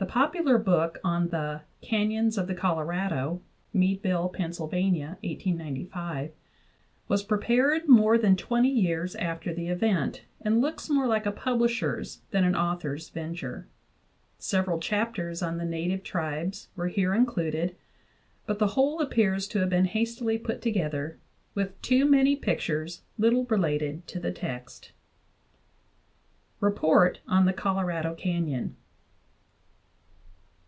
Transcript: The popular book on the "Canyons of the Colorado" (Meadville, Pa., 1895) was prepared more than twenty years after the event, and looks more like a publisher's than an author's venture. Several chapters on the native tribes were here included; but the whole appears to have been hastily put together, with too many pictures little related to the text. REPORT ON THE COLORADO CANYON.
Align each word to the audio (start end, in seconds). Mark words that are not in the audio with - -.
The 0.00 0.06
popular 0.06 0.58
book 0.58 1.00
on 1.02 1.30
the 1.30 1.62
"Canyons 1.82 2.38
of 2.38 2.46
the 2.46 2.54
Colorado" 2.54 3.42
(Meadville, 3.74 4.28
Pa., 4.28 4.44
1895) 4.44 6.30
was 7.08 7.24
prepared 7.24 7.88
more 7.88 8.16
than 8.16 8.36
twenty 8.36 8.70
years 8.70 9.16
after 9.16 9.52
the 9.52 9.66
event, 9.68 10.22
and 10.40 10.60
looks 10.60 10.88
more 10.88 11.08
like 11.08 11.26
a 11.26 11.32
publisher's 11.32 12.22
than 12.30 12.44
an 12.44 12.54
author's 12.54 13.08
venture. 13.08 13.66
Several 14.38 14.78
chapters 14.78 15.42
on 15.42 15.58
the 15.58 15.64
native 15.64 16.04
tribes 16.04 16.68
were 16.76 16.86
here 16.88 17.12
included; 17.12 17.74
but 18.46 18.60
the 18.60 18.68
whole 18.68 19.00
appears 19.00 19.48
to 19.48 19.58
have 19.58 19.70
been 19.70 19.86
hastily 19.86 20.38
put 20.38 20.62
together, 20.62 21.18
with 21.56 21.82
too 21.82 22.04
many 22.08 22.36
pictures 22.36 23.02
little 23.18 23.44
related 23.46 24.06
to 24.06 24.20
the 24.20 24.30
text. 24.32 24.92
REPORT 26.60 27.18
ON 27.26 27.46
THE 27.46 27.52
COLORADO 27.52 28.14
CANYON. 28.14 28.76